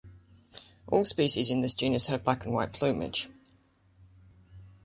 All 0.87 1.03
species 1.05 1.51
in 1.51 1.61
this 1.61 1.75
genus 1.75 2.07
have 2.07 2.23
black 2.23 2.43
and 2.43 2.55
white 2.55 2.73
plumage. 2.73 3.27